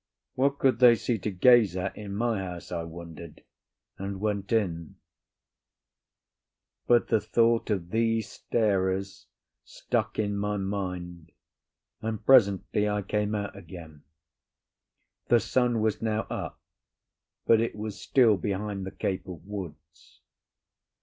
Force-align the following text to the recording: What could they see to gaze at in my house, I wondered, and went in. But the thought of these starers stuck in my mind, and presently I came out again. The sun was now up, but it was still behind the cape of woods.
What 0.33 0.57
could 0.57 0.79
they 0.79 0.95
see 0.95 1.19
to 1.19 1.29
gaze 1.29 1.77
at 1.77 1.95
in 1.95 2.15
my 2.15 2.39
house, 2.39 2.71
I 2.71 2.81
wondered, 2.81 3.43
and 3.99 4.19
went 4.19 4.51
in. 4.51 4.95
But 6.87 7.09
the 7.09 7.19
thought 7.21 7.69
of 7.69 7.91
these 7.91 8.27
starers 8.27 9.27
stuck 9.63 10.17
in 10.17 10.35
my 10.39 10.57
mind, 10.57 11.31
and 12.01 12.25
presently 12.25 12.89
I 12.89 13.03
came 13.03 13.35
out 13.35 13.55
again. 13.55 14.01
The 15.27 15.39
sun 15.39 15.81
was 15.81 16.01
now 16.01 16.21
up, 16.31 16.59
but 17.45 17.61
it 17.61 17.75
was 17.75 18.01
still 18.01 18.37
behind 18.37 18.87
the 18.87 18.91
cape 18.91 19.27
of 19.27 19.45
woods. 19.45 20.19